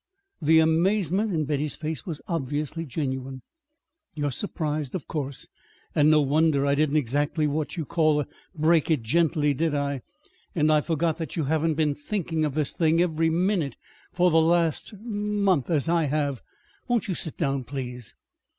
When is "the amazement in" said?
0.41-1.45